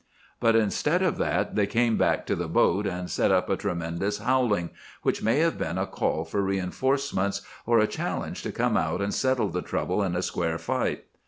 "But 0.39 0.55
instead 0.55 1.03
of 1.03 1.19
that 1.19 1.53
they 1.53 1.67
came 1.67 1.95
back 1.95 2.25
to 2.25 2.35
the 2.35 2.47
boat, 2.47 2.87
and 2.87 3.07
set 3.07 3.31
up 3.31 3.51
a 3.51 3.55
tremendous 3.55 4.17
howling, 4.17 4.71
which 5.03 5.21
may 5.21 5.37
have 5.41 5.59
been 5.59 5.77
a 5.77 5.85
call 5.85 6.25
for 6.25 6.41
re 6.41 6.59
enforcements, 6.59 7.43
or 7.67 7.77
a 7.77 7.85
challenge 7.85 8.41
to 8.41 8.51
come 8.51 8.75
out 8.75 8.99
and 8.99 9.13
settle 9.13 9.49
the 9.49 9.61
trouble 9.61 10.01
in 10.01 10.15
a 10.15 10.23
square 10.23 10.57
fight. 10.57 11.03